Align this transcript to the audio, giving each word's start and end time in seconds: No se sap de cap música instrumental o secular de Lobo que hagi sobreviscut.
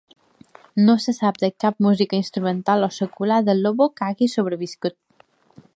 No 0.87 0.95
se 1.03 1.13
sap 1.17 1.37
de 1.43 1.49
cap 1.65 1.83
música 1.87 2.19
instrumental 2.21 2.87
o 2.87 2.91
secular 2.97 3.39
de 3.51 3.55
Lobo 3.61 3.89
que 3.99 4.09
hagi 4.09 4.31
sobreviscut. 4.37 4.99